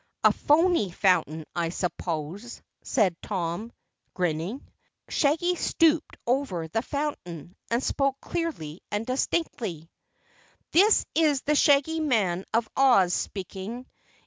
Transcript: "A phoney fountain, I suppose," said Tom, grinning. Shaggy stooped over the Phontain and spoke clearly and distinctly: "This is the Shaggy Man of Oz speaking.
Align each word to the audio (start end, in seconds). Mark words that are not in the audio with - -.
"A 0.23 0.33
phoney 0.33 0.89
fountain, 0.89 1.45
I 1.55 1.69
suppose," 1.69 2.63
said 2.81 3.15
Tom, 3.21 3.71
grinning. 4.15 4.67
Shaggy 5.09 5.53
stooped 5.53 6.17
over 6.25 6.67
the 6.67 6.81
Phontain 6.81 7.53
and 7.69 7.83
spoke 7.83 8.19
clearly 8.19 8.81
and 8.89 9.05
distinctly: 9.05 9.91
"This 10.71 11.05
is 11.13 11.43
the 11.43 11.53
Shaggy 11.53 11.99
Man 11.99 12.45
of 12.51 12.67
Oz 12.75 13.13
speaking. 13.13 13.85